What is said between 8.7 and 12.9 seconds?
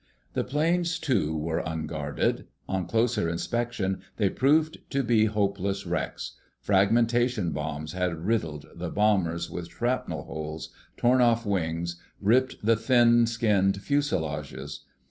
the bombers with shrapnel holes, torn off wings, ripped the